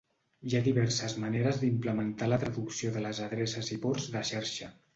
[0.45, 4.75] Hi ha diverses maneres d'implementar la traducció de les adreces i ports de xarxa.